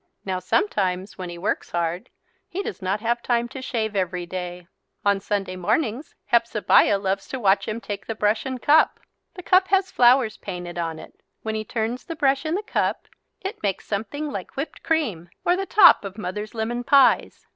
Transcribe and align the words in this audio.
Now 0.25 0.39
sometimes, 0.39 1.19
when 1.19 1.29
he 1.29 1.37
works 1.37 1.69
hard, 1.73 2.09
he 2.49 2.63
does 2.63 2.81
not 2.81 3.01
have 3.01 3.21
time 3.21 3.47
to 3.49 3.61
shave 3.61 3.95
every 3.95 4.25
day. 4.25 4.65
On 5.05 5.19
Sunday 5.19 5.55
mornings 5.55 6.15
Hepzebiah 6.31 6.97
loves 6.97 7.27
to 7.27 7.39
watch 7.39 7.67
him 7.67 7.79
take 7.79 8.07
the 8.07 8.15
brush 8.15 8.43
and 8.43 8.59
cup. 8.59 8.99
The 9.35 9.43
cup 9.43 9.67
has 9.67 9.91
flowers 9.91 10.37
painted 10.37 10.79
on 10.79 10.97
it. 10.97 11.21
When 11.43 11.53
he 11.53 11.63
turns 11.63 12.03
the 12.03 12.15
brush 12.15 12.47
in 12.47 12.55
the 12.55 12.63
cup 12.63 13.09
it 13.41 13.61
makes 13.61 13.85
something 13.85 14.31
like 14.31 14.55
whipped 14.57 14.81
cream, 14.81 15.29
or 15.45 15.55
the 15.55 15.67
top 15.67 16.03
of 16.03 16.17
mother's 16.17 16.55
lemon 16.55 16.83
pies. 16.83 17.45